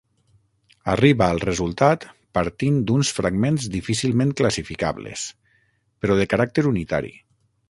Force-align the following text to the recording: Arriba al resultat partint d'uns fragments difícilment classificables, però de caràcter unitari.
Arriba 0.93 1.25
al 1.33 1.41
resultat 1.43 2.07
partint 2.37 2.79
d'uns 2.93 3.13
fragments 3.19 3.69
difícilment 3.77 4.35
classificables, 4.41 5.29
però 6.05 6.19
de 6.23 6.31
caràcter 6.35 6.67
unitari. 6.77 7.19